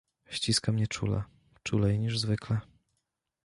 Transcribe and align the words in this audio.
"Ściska 0.29 0.71
mnie 0.71 0.87
czule, 0.87 1.23
czulej 1.63 1.99
niż 1.99 2.19
zwykle." 2.19 2.59